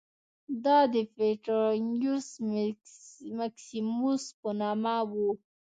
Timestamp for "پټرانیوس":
1.15-2.27